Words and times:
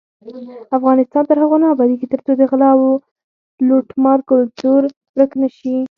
افغانستان 0.77 1.23
تر 1.29 1.37
هغو 1.43 1.57
نه 1.63 1.67
ابادیږي، 1.73 2.07
ترڅو 2.13 2.31
د 2.37 2.41
غلا 2.51 2.69
او 2.75 2.83
لوټمار 3.67 4.19
کلتور 4.29 4.81
ورک 5.15 5.31
نشي. 5.41 5.77